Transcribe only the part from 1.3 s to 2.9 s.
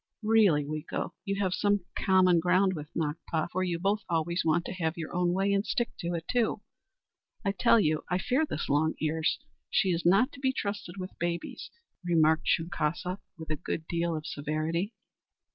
have some common ground with